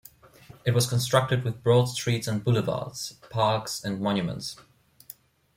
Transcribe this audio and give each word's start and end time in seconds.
It 0.65 0.71
was 0.73 0.89
constructed 0.89 1.43
with 1.43 1.61
broad 1.61 1.85
streets 1.85 2.25
and 2.25 2.43
boulevards, 2.43 3.19
parks 3.29 3.83
and 3.83 4.01
monuments. 4.01 4.55